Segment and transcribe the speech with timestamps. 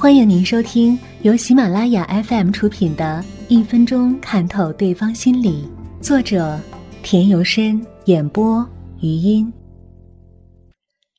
[0.00, 5.64] 欢迎您收听由喜马拉雅 FM 出品的《一分钟看透对方心理》，
[6.00, 6.56] 作者
[7.02, 8.64] 田由深，演播
[9.00, 9.52] 余音。《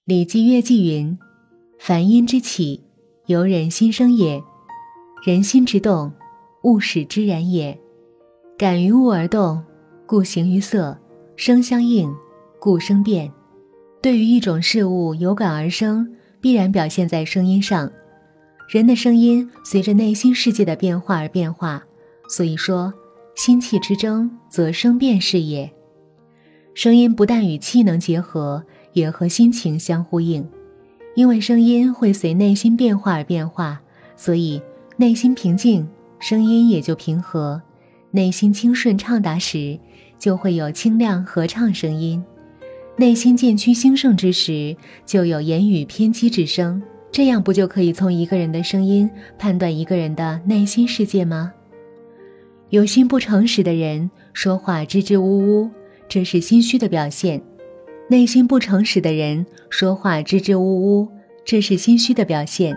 [0.06, 1.20] 礼记乐记》云
[1.78, 2.82] ：“凡音之起，
[3.26, 4.42] 由人心生也；
[5.26, 6.10] 人心之动，
[6.64, 7.78] 物使之然也。
[8.58, 9.62] 感于物而动，
[10.06, 10.98] 故形于色；
[11.36, 12.10] 声相应，
[12.62, 13.30] 故声变。
[14.02, 16.10] 对于一种事物有感而生，
[16.40, 17.92] 必然表现在声音上。”
[18.70, 21.84] 人的声音随着内心世界的变化而变化，
[22.30, 22.94] 所以说，
[23.34, 25.68] 心气之争，则声变是也。
[26.76, 28.64] 声音不但与气能结合，
[28.94, 30.48] 也和心情相呼应。
[31.16, 33.82] 因为声音会随内心变化而变化，
[34.16, 34.62] 所以
[34.98, 37.60] 内心平静，声音也就平和；
[38.12, 39.80] 内心清顺畅达时，
[40.20, 42.22] 就会有清亮合唱声音；
[42.98, 44.78] 内心渐趋兴盛之时，
[45.08, 46.80] 就有言语偏激之声。
[47.20, 51.52] 这样不就可以从一个人的声音判断一个人的内心世界吗？
[52.70, 55.70] 有心不诚实的人说话支支吾吾，
[56.08, 57.38] 这是心虚的表现；
[58.08, 61.10] 内心不诚实的人说话支支吾吾，
[61.44, 62.74] 这是心虚的表现；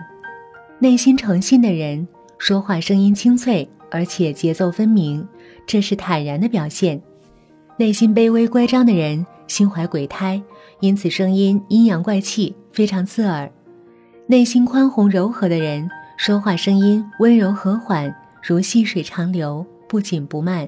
[0.77, 2.05] 内心诚信的人
[2.37, 5.25] 说话声音清脆而且节奏分明，
[5.65, 6.99] 这是坦然的表现；
[7.77, 10.43] 内心卑微乖张的人心怀鬼胎，
[10.81, 13.49] 因此声音阴阳怪气，非常刺耳。
[14.25, 20.67] 内心宽宏柔和的人，说话声音温柔和缓，如细水长流，不紧不慢。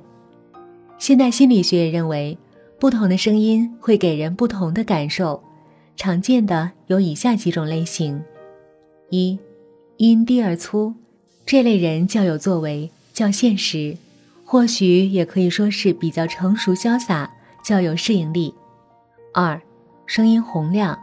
[0.98, 2.38] 现代心理学也认为，
[2.78, 5.42] 不同的声音会给人不同的感受。
[5.96, 8.22] 常见的有以下几种类型：
[9.10, 9.40] 一，
[9.96, 10.94] 音低而粗，
[11.46, 13.96] 这类人较有作为，较现实，
[14.44, 17.32] 或许也可以说是比较成熟潇洒，
[17.64, 18.54] 较有适应力。
[19.34, 19.62] 二，
[20.06, 21.00] 声音洪亮，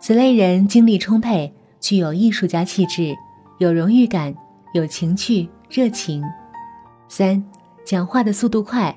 [0.00, 1.52] 此类人精力充沛。
[1.88, 3.16] 具有艺术家气质，
[3.56, 4.34] 有荣誉感，
[4.74, 6.22] 有情趣、热情。
[7.08, 7.42] 三，
[7.82, 8.94] 讲话的速度快，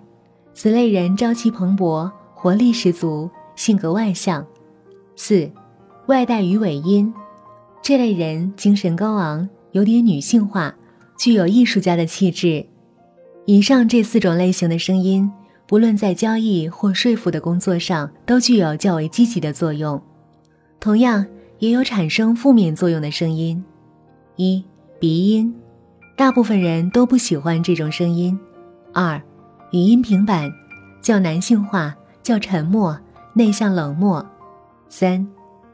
[0.54, 4.46] 此类人朝气蓬勃，活力十足，性格外向。
[5.16, 5.50] 四，
[6.08, 7.14] 外带鱼尾音，
[7.82, 10.76] 这类人精神高昂，有点女性化，
[11.18, 12.66] 具有艺术家的气质。
[13.46, 15.32] 以上这四种类型的声音，
[15.66, 20.04] 不论在交易或说服的工作上，都具有较为积极的作用。
[20.82, 21.26] 同样。
[21.62, 23.64] 也有产生负面作用的声音，
[24.36, 24.66] 一
[25.00, 25.54] 鼻音，
[26.18, 28.38] 大部分人都不喜欢这种声音。
[28.92, 29.22] 二，
[29.72, 30.52] 语音平板，
[31.04, 33.00] 较男性化，较沉默，
[33.36, 34.26] 内向冷漠。
[34.90, 35.28] 三，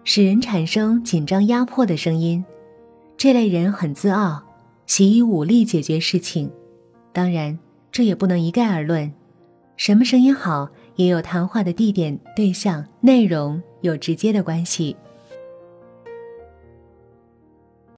[0.03, 2.43] 使人产生紧张压迫的声音，
[3.15, 4.43] 这类人很自傲，
[4.87, 6.51] 喜以武力解决事情。
[7.13, 7.57] 当然，
[7.93, 9.09] 这也不能一概而论，
[9.77, 10.67] 什么声音好，
[10.97, 14.93] 也有谈话的地点、对象、内容有直接的关系。